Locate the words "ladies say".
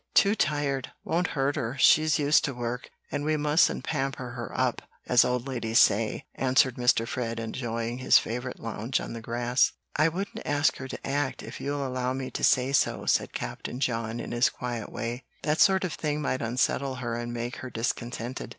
5.47-6.25